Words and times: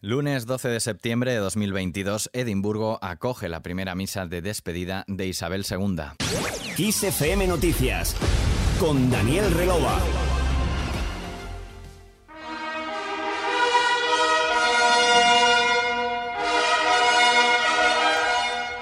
Lunes 0.00 0.46
12 0.46 0.68
de 0.68 0.78
septiembre 0.78 1.32
de 1.32 1.38
2022, 1.38 2.30
Edimburgo 2.32 3.00
acoge 3.02 3.48
la 3.48 3.64
primera 3.64 3.96
misa 3.96 4.26
de 4.26 4.40
despedida 4.40 5.04
de 5.08 5.26
Isabel 5.26 5.66
II. 5.68 5.96
XFM 6.76 7.48
Noticias 7.48 8.14
con 8.78 9.10
Daniel 9.10 9.52
Relova. 9.52 9.98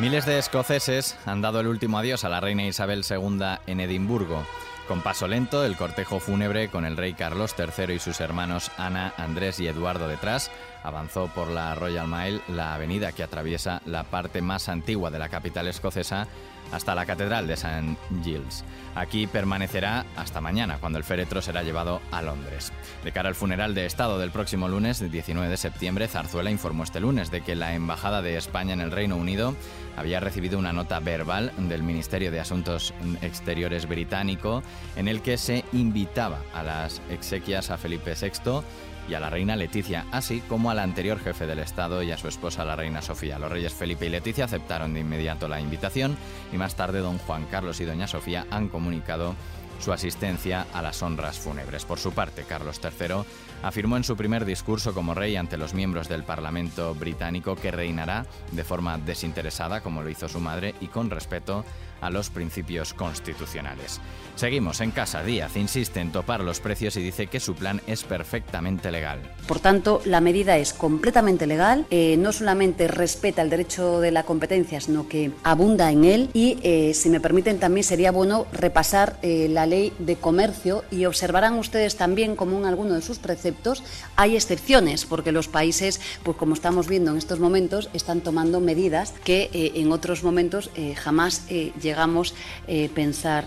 Miles 0.00 0.26
de 0.26 0.38
escoceses 0.38 1.16
han 1.24 1.40
dado 1.40 1.60
el 1.60 1.68
último 1.68 1.98
adiós 1.98 2.26
a 2.26 2.28
la 2.28 2.40
reina 2.40 2.66
Isabel 2.66 3.02
II 3.08 3.40
en 3.66 3.80
Edimburgo. 3.80 4.44
Con 4.86 5.00
paso 5.00 5.26
lento, 5.26 5.64
el 5.64 5.76
cortejo 5.76 6.20
fúnebre 6.20 6.68
con 6.68 6.84
el 6.84 6.96
rey 6.96 7.14
Carlos 7.14 7.54
III 7.58 7.94
y 7.94 7.98
sus 7.98 8.20
hermanos 8.20 8.70
Ana, 8.76 9.14
Andrés 9.16 9.58
y 9.58 9.66
Eduardo 9.66 10.06
detrás 10.06 10.50
avanzó 10.86 11.28
por 11.34 11.48
la 11.48 11.74
Royal 11.74 12.06
Mile, 12.06 12.40
la 12.48 12.74
avenida 12.74 13.12
que 13.12 13.22
atraviesa 13.22 13.82
la 13.86 14.04
parte 14.04 14.40
más 14.40 14.68
antigua 14.68 15.10
de 15.10 15.18
la 15.18 15.28
capital 15.28 15.66
escocesa, 15.66 16.28
hasta 16.72 16.94
la 16.94 17.06
Catedral 17.06 17.46
de 17.46 17.54
St. 17.54 17.96
Giles. 18.22 18.64
Aquí 18.94 19.26
permanecerá 19.26 20.04
hasta 20.16 20.40
mañana, 20.40 20.78
cuando 20.78 20.98
el 20.98 21.04
féretro 21.04 21.42
será 21.42 21.62
llevado 21.62 22.00
a 22.10 22.22
Londres. 22.22 22.72
De 23.04 23.12
cara 23.12 23.28
al 23.28 23.34
funeral 23.34 23.74
de 23.74 23.86
Estado 23.86 24.18
del 24.18 24.30
próximo 24.30 24.68
lunes, 24.68 24.98
19 25.10 25.48
de 25.48 25.56
septiembre, 25.56 26.08
Zarzuela 26.08 26.50
informó 26.50 26.84
este 26.84 27.00
lunes 27.00 27.30
de 27.30 27.42
que 27.42 27.54
la 27.54 27.74
Embajada 27.74 28.22
de 28.22 28.36
España 28.36 28.72
en 28.72 28.80
el 28.80 28.90
Reino 28.90 29.16
Unido 29.16 29.54
había 29.96 30.20
recibido 30.20 30.58
una 30.58 30.72
nota 30.72 30.98
verbal 31.00 31.52
del 31.56 31.82
Ministerio 31.82 32.30
de 32.30 32.40
Asuntos 32.40 32.94
Exteriores 33.22 33.86
británico 33.86 34.62
en 34.96 35.08
el 35.08 35.22
que 35.22 35.38
se 35.38 35.64
invitaba 35.72 36.40
a 36.54 36.62
las 36.62 37.00
exequias 37.10 37.70
a 37.70 37.78
Felipe 37.78 38.14
VI 38.20 38.62
y 39.08 39.14
a 39.14 39.20
la 39.20 39.30
reina 39.30 39.56
Leticia, 39.56 40.06
así 40.12 40.40
como 40.40 40.70
al 40.70 40.78
anterior 40.78 41.18
jefe 41.18 41.46
del 41.46 41.60
Estado 41.60 42.02
y 42.02 42.12
a 42.12 42.18
su 42.18 42.28
esposa 42.28 42.64
la 42.64 42.76
reina 42.76 43.02
Sofía. 43.02 43.38
Los 43.38 43.50
reyes 43.50 43.74
Felipe 43.74 44.06
y 44.06 44.08
Leticia 44.08 44.44
aceptaron 44.44 44.94
de 44.94 45.00
inmediato 45.00 45.48
la 45.48 45.60
invitación 45.60 46.16
y 46.52 46.56
más 46.56 46.74
tarde 46.74 47.00
don 47.00 47.18
Juan 47.18 47.46
Carlos 47.46 47.80
y 47.80 47.84
doña 47.84 48.06
Sofía 48.06 48.46
han 48.50 48.68
comunicado 48.68 49.34
su 49.80 49.92
asistencia 49.92 50.66
a 50.72 50.82
las 50.82 51.02
honras 51.02 51.38
fúnebres. 51.38 51.84
Por 51.84 51.98
su 51.98 52.12
parte, 52.12 52.44
Carlos 52.44 52.80
III 52.82 53.24
afirmó 53.62 53.96
en 53.96 54.04
su 54.04 54.16
primer 54.16 54.44
discurso 54.44 54.94
como 54.94 55.14
rey 55.14 55.36
ante 55.36 55.58
los 55.58 55.74
miembros 55.74 56.08
del 56.08 56.24
Parlamento 56.24 56.94
británico 56.94 57.56
que 57.56 57.70
reinará 57.70 58.26
de 58.52 58.64
forma 58.64 58.98
desinteresada, 58.98 59.80
como 59.80 60.02
lo 60.02 60.10
hizo 60.10 60.28
su 60.28 60.40
madre, 60.40 60.74
y 60.80 60.88
con 60.88 61.10
respeto 61.10 61.64
a 62.00 62.10
los 62.10 62.30
principios 62.30 62.94
constitucionales. 62.94 64.00
Seguimos 64.36 64.82
en 64.82 64.90
casa. 64.90 65.22
Díaz 65.22 65.56
insiste 65.56 65.98
en 65.98 66.12
topar 66.12 66.42
los 66.42 66.60
precios 66.60 66.94
y 66.98 67.02
dice 67.02 67.26
que 67.26 67.40
su 67.40 67.54
plan 67.54 67.80
es 67.86 68.04
perfectamente 68.04 68.90
legal. 68.90 69.20
Por 69.48 69.60
tanto, 69.60 70.02
la 70.04 70.20
medida 70.20 70.58
es 70.58 70.74
completamente 70.74 71.46
legal, 71.46 71.86
eh, 71.90 72.16
no 72.18 72.32
solamente 72.32 72.86
respeta 72.86 73.40
el 73.40 73.48
derecho 73.48 73.98
de 74.00 74.10
la 74.10 74.24
competencia, 74.24 74.78
sino 74.82 75.08
que 75.08 75.30
abunda 75.42 75.90
en 75.90 76.04
él 76.04 76.28
y, 76.34 76.58
eh, 76.62 76.92
si 76.92 77.08
me 77.08 77.18
permiten, 77.18 77.58
también 77.58 77.84
sería 77.84 78.12
bueno 78.12 78.46
repasar 78.52 79.18
eh, 79.22 79.48
la 79.50 79.64
ley 79.64 79.94
de 79.98 80.16
comercio 80.16 80.84
y 80.90 81.06
observarán 81.06 81.54
ustedes 81.54 81.96
también 81.96 82.36
como 82.36 82.58
en 82.58 82.66
alguno 82.66 82.92
de 82.92 83.00
sus 83.00 83.18
preceptos 83.18 83.84
hay 84.16 84.36
excepciones, 84.36 85.06
porque 85.06 85.32
los 85.32 85.48
países, 85.48 85.98
pues 86.24 86.36
como 86.36 86.52
estamos 86.52 86.88
viendo 86.88 87.12
en 87.12 87.16
estos 87.16 87.40
momentos, 87.40 87.88
están 87.94 88.20
tomando 88.20 88.60
medidas 88.60 89.14
que 89.24 89.48
en 89.52 89.92
otros 89.92 90.24
momentos 90.24 90.70
jamás 90.96 91.42
llegamos 91.86 92.34
a 92.68 92.88
pensar 92.94 93.44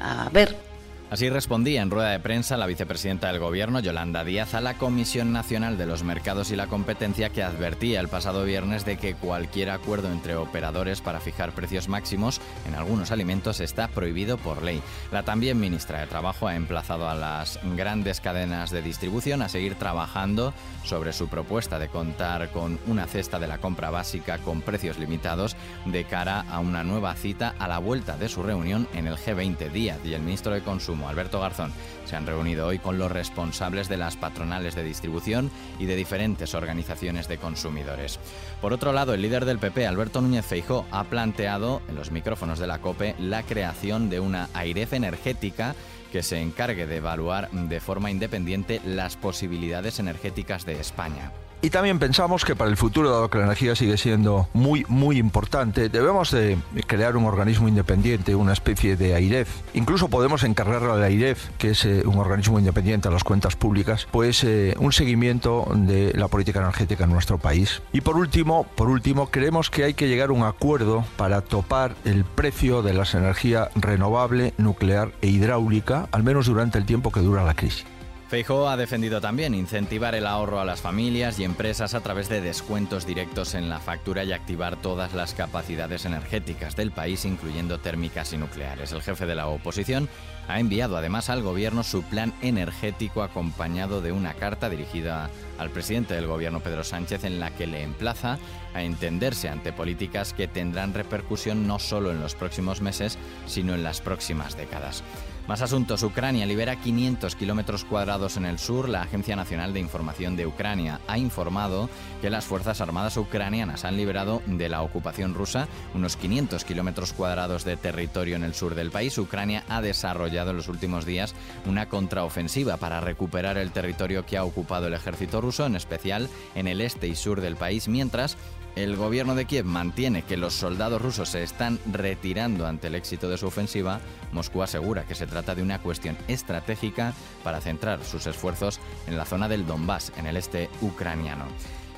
a 0.00 0.26
a 0.26 0.28
ver 0.30 0.65
Así 1.08 1.30
respondía 1.30 1.82
en 1.82 1.90
rueda 1.92 2.10
de 2.10 2.18
prensa 2.18 2.56
la 2.56 2.66
vicepresidenta 2.66 3.28
del 3.28 3.38
Gobierno, 3.38 3.78
Yolanda 3.78 4.24
Díaz, 4.24 4.54
a 4.54 4.60
la 4.60 4.74
Comisión 4.74 5.32
Nacional 5.32 5.78
de 5.78 5.86
los 5.86 6.02
Mercados 6.02 6.50
y 6.50 6.56
la 6.56 6.66
Competencia 6.66 7.28
que 7.28 7.44
advertía 7.44 8.00
el 8.00 8.08
pasado 8.08 8.44
viernes 8.44 8.84
de 8.84 8.96
que 8.96 9.14
cualquier 9.14 9.70
acuerdo 9.70 10.10
entre 10.10 10.34
operadores 10.34 11.00
para 11.00 11.20
fijar 11.20 11.52
precios 11.52 11.88
máximos 11.88 12.40
en 12.66 12.74
algunos 12.74 13.12
alimentos 13.12 13.60
está 13.60 13.86
prohibido 13.86 14.36
por 14.36 14.62
ley. 14.62 14.82
La 15.12 15.22
también 15.22 15.60
ministra 15.60 16.00
de 16.00 16.08
Trabajo 16.08 16.48
ha 16.48 16.56
emplazado 16.56 17.08
a 17.08 17.14
las 17.14 17.60
grandes 17.76 18.20
cadenas 18.20 18.72
de 18.72 18.82
distribución 18.82 19.42
a 19.42 19.48
seguir 19.48 19.76
trabajando 19.76 20.54
sobre 20.82 21.12
su 21.12 21.28
propuesta 21.28 21.78
de 21.78 21.86
contar 21.88 22.50
con 22.50 22.80
una 22.88 23.06
cesta 23.06 23.38
de 23.38 23.46
la 23.46 23.58
compra 23.58 23.90
básica 23.90 24.38
con 24.38 24.60
precios 24.60 24.98
limitados 24.98 25.56
de 25.84 26.02
cara 26.02 26.44
a 26.50 26.58
una 26.58 26.82
nueva 26.82 27.14
cita 27.14 27.54
a 27.60 27.68
la 27.68 27.78
vuelta 27.78 28.16
de 28.16 28.28
su 28.28 28.42
reunión 28.42 28.88
en 28.92 29.06
el 29.06 29.16
G20 29.16 29.70
Díaz 29.70 30.00
y 30.04 30.12
el 30.12 30.22
ministro 30.22 30.52
de 30.52 30.62
Consumo 30.62 30.95
Alberto 31.04 31.40
Garzón, 31.40 31.72
se 32.06 32.16
han 32.16 32.26
reunido 32.26 32.66
hoy 32.66 32.78
con 32.78 32.98
los 32.98 33.12
responsables 33.12 33.88
de 33.88 33.96
las 33.96 34.16
patronales 34.16 34.74
de 34.74 34.82
distribución 34.82 35.50
y 35.78 35.86
de 35.86 35.96
diferentes 35.96 36.54
organizaciones 36.54 37.28
de 37.28 37.38
consumidores. 37.38 38.18
Por 38.60 38.72
otro 38.72 38.92
lado, 38.92 39.14
el 39.14 39.22
líder 39.22 39.44
del 39.44 39.58
PP, 39.58 39.86
Alberto 39.86 40.20
Núñez 40.20 40.46
Feijó, 40.46 40.86
ha 40.90 41.04
planteado 41.04 41.82
en 41.88 41.96
los 41.96 42.10
micrófonos 42.10 42.58
de 42.58 42.66
la 42.66 42.78
COPE 42.78 43.16
la 43.18 43.42
creación 43.42 44.08
de 44.08 44.20
una 44.20 44.48
AIREF 44.54 44.92
energética 44.94 45.74
que 46.12 46.22
se 46.22 46.40
encargue 46.40 46.86
de 46.86 46.96
evaluar 46.96 47.50
de 47.50 47.80
forma 47.80 48.10
independiente 48.10 48.80
las 48.84 49.16
posibilidades 49.16 49.98
energéticas 49.98 50.64
de 50.64 50.80
España. 50.80 51.32
Y 51.62 51.70
también 51.70 51.98
pensamos 51.98 52.44
que 52.44 52.54
para 52.54 52.70
el 52.70 52.76
futuro, 52.76 53.10
dado 53.10 53.30
que 53.30 53.38
la 53.38 53.44
energía 53.44 53.74
sigue 53.74 53.96
siendo 53.96 54.48
muy, 54.52 54.84
muy 54.88 55.18
importante, 55.18 55.88
debemos 55.88 56.30
de 56.30 56.58
crear 56.86 57.16
un 57.16 57.24
organismo 57.24 57.66
independiente, 57.66 58.34
una 58.34 58.52
especie 58.52 58.96
de 58.96 59.14
AIREF. 59.14 59.48
Incluso 59.74 60.08
podemos 60.08 60.44
encargarle 60.44 60.92
al 60.92 61.02
AIREF, 61.02 61.48
que 61.58 61.70
es 61.70 61.84
eh, 61.84 62.02
un 62.06 62.18
organismo 62.18 62.58
independiente 62.58 63.08
a 63.08 63.10
las 63.10 63.24
cuentas 63.24 63.56
públicas, 63.56 64.06
pues 64.10 64.44
eh, 64.44 64.74
un 64.78 64.92
seguimiento 64.92 65.66
de 65.74 66.12
la 66.14 66.28
política 66.28 66.60
energética 66.60 67.04
en 67.04 67.10
nuestro 67.10 67.38
país. 67.38 67.82
Y 67.92 68.02
por 68.02 68.16
último, 68.16 68.64
por 68.76 68.88
último, 68.88 69.30
creemos 69.30 69.70
que 69.70 69.84
hay 69.84 69.94
que 69.94 70.08
llegar 70.08 70.28
a 70.28 70.34
un 70.34 70.44
acuerdo 70.44 71.04
para 71.16 71.40
topar 71.40 71.96
el 72.04 72.24
precio 72.24 72.82
de 72.82 72.94
las 72.94 73.14
energías 73.14 73.70
renovable, 73.74 74.52
nuclear 74.58 75.12
e 75.22 75.28
hidráulica, 75.28 76.08
al 76.12 76.22
menos 76.22 76.46
durante 76.46 76.78
el 76.78 76.84
tiempo 76.84 77.10
que 77.10 77.20
dura 77.20 77.44
la 77.44 77.54
crisis. 77.54 77.86
Feijóo 78.28 78.68
ha 78.68 78.76
defendido 78.76 79.20
también 79.20 79.54
incentivar 79.54 80.16
el 80.16 80.26
ahorro 80.26 80.58
a 80.58 80.64
las 80.64 80.80
familias 80.80 81.38
y 81.38 81.44
empresas 81.44 81.94
a 81.94 82.00
través 82.00 82.28
de 82.28 82.40
descuentos 82.40 83.06
directos 83.06 83.54
en 83.54 83.68
la 83.68 83.78
factura 83.78 84.24
y 84.24 84.32
activar 84.32 84.74
todas 84.74 85.14
las 85.14 85.32
capacidades 85.32 86.06
energéticas 86.06 86.74
del 86.74 86.90
país, 86.90 87.24
incluyendo 87.24 87.78
térmicas 87.78 88.32
y 88.32 88.36
nucleares. 88.36 88.90
El 88.90 89.02
jefe 89.02 89.26
de 89.26 89.36
la 89.36 89.46
oposición 89.46 90.08
ha 90.48 90.58
enviado 90.58 90.96
además 90.96 91.30
al 91.30 91.42
gobierno 91.42 91.84
su 91.84 92.02
plan 92.02 92.34
energético 92.42 93.22
acompañado 93.22 94.00
de 94.00 94.10
una 94.10 94.34
carta 94.34 94.68
dirigida 94.68 95.30
al 95.56 95.70
presidente 95.70 96.14
del 96.14 96.26
gobierno 96.26 96.58
Pedro 96.58 96.82
Sánchez 96.82 97.22
en 97.22 97.38
la 97.38 97.52
que 97.52 97.68
le 97.68 97.84
emplaza 97.84 98.38
a 98.74 98.82
entenderse 98.82 99.48
ante 99.48 99.72
políticas 99.72 100.32
que 100.32 100.48
tendrán 100.48 100.94
repercusión 100.94 101.68
no 101.68 101.78
solo 101.78 102.10
en 102.10 102.20
los 102.20 102.34
próximos 102.34 102.80
meses, 102.80 103.18
sino 103.46 103.72
en 103.74 103.84
las 103.84 104.00
próximas 104.00 104.56
décadas. 104.56 105.04
Más 105.46 105.62
asuntos. 105.62 106.02
Ucrania 106.02 106.44
libera 106.44 106.74
500 106.74 107.36
kilómetros 107.36 107.84
cuadrados 107.84 108.36
en 108.36 108.46
el 108.46 108.58
sur. 108.58 108.88
La 108.88 109.02
Agencia 109.02 109.36
Nacional 109.36 109.72
de 109.72 109.78
Información 109.78 110.34
de 110.34 110.44
Ucrania 110.44 111.00
ha 111.06 111.18
informado 111.18 111.88
que 112.20 112.30
las 112.30 112.44
Fuerzas 112.44 112.80
Armadas 112.80 113.16
ucranianas 113.16 113.84
han 113.84 113.96
liberado 113.96 114.42
de 114.46 114.68
la 114.68 114.82
ocupación 114.82 115.34
rusa 115.34 115.68
unos 115.94 116.16
500 116.16 116.64
kilómetros 116.64 117.12
cuadrados 117.12 117.64
de 117.64 117.76
territorio 117.76 118.34
en 118.34 118.42
el 118.42 118.54
sur 118.54 118.74
del 118.74 118.90
país. 118.90 119.16
Ucrania 119.18 119.62
ha 119.68 119.80
desarrollado 119.80 120.50
en 120.50 120.56
los 120.56 120.66
últimos 120.66 121.04
días 121.04 121.32
una 121.64 121.88
contraofensiva 121.88 122.76
para 122.76 123.00
recuperar 123.00 123.56
el 123.56 123.70
territorio 123.70 124.26
que 124.26 124.38
ha 124.38 124.44
ocupado 124.44 124.88
el 124.88 124.94
ejército 124.94 125.40
ruso, 125.40 125.64
en 125.64 125.76
especial 125.76 126.28
en 126.56 126.66
el 126.66 126.80
este 126.80 127.06
y 127.06 127.14
sur 127.14 127.40
del 127.40 127.54
país, 127.54 127.86
mientras 127.86 128.36
el 128.76 128.94
gobierno 128.94 129.34
de 129.34 129.46
Kiev 129.46 129.64
mantiene 129.64 130.22
que 130.22 130.36
los 130.36 130.52
soldados 130.52 131.00
rusos 131.00 131.30
se 131.30 131.42
están 131.42 131.78
retirando 131.90 132.66
ante 132.66 132.88
el 132.88 132.94
éxito 132.94 133.30
de 133.30 133.38
su 133.38 133.46
ofensiva, 133.46 134.00
Moscú 134.32 134.62
asegura 134.62 135.04
que 135.04 135.14
se 135.14 135.26
trata 135.26 135.35
de 135.42 135.62
una 135.62 135.80
cuestión 135.80 136.16
estratégica 136.28 137.12
para 137.44 137.60
centrar 137.60 138.02
sus 138.04 138.26
esfuerzos 138.26 138.80
en 139.06 139.16
la 139.16 139.24
zona 139.24 139.48
del 139.48 139.66
Donbass, 139.66 140.12
en 140.16 140.26
el 140.26 140.36
este 140.36 140.70
ucraniano. 140.80 141.44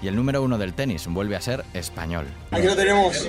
Y 0.02 0.08
el 0.08 0.16
número 0.16 0.42
uno 0.42 0.58
del 0.58 0.74
tenis 0.74 1.06
vuelve 1.08 1.36
a 1.36 1.40
ser 1.40 1.64
español. 1.74 2.26
Aquí 2.50 2.66
lo 2.66 2.76
tenemos. 2.76 3.28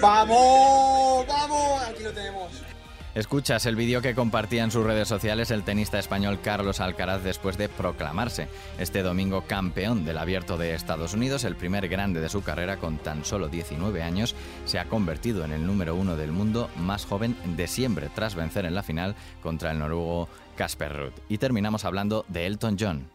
¡Vamos! 0.00 1.26
¡Vamos! 1.26 1.82
Aquí 1.82 2.02
lo 2.02 2.12
tenemos. 2.12 2.73
Escuchas 3.14 3.64
el 3.66 3.76
vídeo 3.76 4.02
que 4.02 4.16
compartía 4.16 4.64
en 4.64 4.72
sus 4.72 4.84
redes 4.84 5.06
sociales 5.06 5.52
el 5.52 5.62
tenista 5.62 6.00
español 6.00 6.40
Carlos 6.42 6.80
Alcaraz 6.80 7.22
después 7.22 7.56
de 7.56 7.68
proclamarse 7.68 8.48
este 8.76 9.04
domingo 9.04 9.44
campeón 9.46 10.04
del 10.04 10.18
abierto 10.18 10.58
de 10.58 10.74
Estados 10.74 11.14
Unidos, 11.14 11.44
el 11.44 11.54
primer 11.54 11.86
grande 11.86 12.20
de 12.20 12.28
su 12.28 12.42
carrera 12.42 12.78
con 12.78 12.98
tan 12.98 13.24
solo 13.24 13.46
19 13.46 14.02
años, 14.02 14.34
se 14.64 14.80
ha 14.80 14.86
convertido 14.86 15.44
en 15.44 15.52
el 15.52 15.64
número 15.64 15.94
uno 15.94 16.16
del 16.16 16.32
mundo 16.32 16.68
más 16.76 17.06
joven 17.06 17.36
de 17.56 17.68
siempre 17.68 18.10
tras 18.12 18.34
vencer 18.34 18.64
en 18.64 18.74
la 18.74 18.82
final 18.82 19.14
contra 19.40 19.70
el 19.70 19.78
noruego 19.78 20.28
Casper 20.56 20.96
Ruud. 20.96 21.12
Y 21.28 21.38
terminamos 21.38 21.84
hablando 21.84 22.24
de 22.26 22.46
Elton 22.46 22.76
John. 22.80 23.08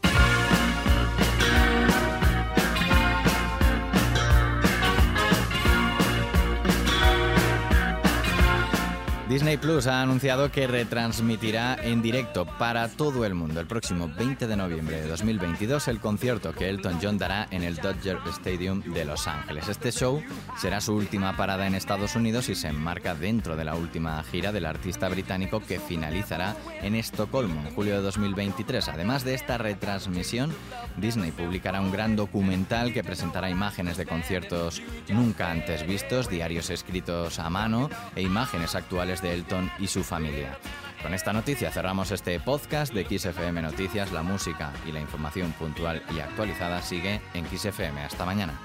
Disney 9.29 9.57
Plus 9.57 9.85
ha 9.85 10.01
anunciado 10.01 10.51
que 10.51 10.65
retransmitirá 10.65 11.77
en 11.83 12.01
directo 12.01 12.47
para 12.57 12.87
todo 12.87 13.25
el 13.25 13.35
mundo 13.35 13.59
el 13.59 13.67
próximo 13.67 14.09
20 14.17 14.47
de 14.47 14.57
noviembre 14.57 14.99
de 14.99 15.07
2022 15.07 15.87
el 15.87 15.99
concierto 15.99 16.51
que 16.51 16.67
Elton 16.67 16.97
John 16.99 17.19
dará 17.19 17.47
en 17.51 17.61
el 17.61 17.75
Dodger 17.75 18.17
Stadium 18.25 18.81
de 18.81 19.05
Los 19.05 19.27
Ángeles. 19.27 19.67
Este 19.67 19.91
show 19.91 20.23
será 20.57 20.81
su 20.81 20.95
última 20.95 21.37
parada 21.37 21.67
en 21.67 21.75
Estados 21.75 22.15
Unidos 22.15 22.49
y 22.49 22.55
se 22.55 22.69
enmarca 22.69 23.13
dentro 23.13 23.55
de 23.55 23.65
la 23.65 23.75
última 23.75 24.23
gira 24.23 24.51
del 24.51 24.65
artista 24.65 25.07
británico 25.09 25.59
que 25.59 25.79
finalizará 25.79 26.55
en 26.81 26.95
Estocolmo 26.95 27.61
en 27.61 27.75
julio 27.75 27.97
de 27.97 28.01
2023. 28.01 28.89
Además 28.89 29.23
de 29.25 29.35
esta 29.35 29.59
retransmisión, 29.59 30.51
Disney 30.97 31.31
publicará 31.31 31.81
un 31.81 31.91
gran 31.91 32.15
documental 32.15 32.93
que 32.93 33.03
presentará 33.03 33.51
imágenes 33.51 33.95
de 33.95 34.07
conciertos 34.07 34.81
nunca 35.07 35.51
antes 35.51 35.85
vistos, 35.85 36.29
diarios 36.29 36.71
escritos 36.71 37.37
a 37.37 37.51
mano 37.51 37.91
e 38.15 38.23
imágenes 38.23 38.73
actuales 38.73 39.18
de 39.21 39.33
Elton 39.33 39.71
y 39.79 39.87
su 39.87 40.03
familia. 40.03 40.57
Con 41.01 41.13
esta 41.13 41.31
noticia 41.31 41.71
cerramos 41.71 42.11
este 42.11 42.39
podcast 42.39 42.93
de 42.93 43.05
XFM 43.05 43.61
Noticias. 43.61 44.11
La 44.11 44.21
música 44.21 44.73
y 44.85 44.91
la 44.91 44.99
información 44.99 45.51
puntual 45.53 46.03
y 46.13 46.19
actualizada 46.19 46.81
sigue 46.81 47.21
en 47.33 47.45
XFM. 47.45 48.01
Hasta 48.01 48.25
mañana. 48.25 48.59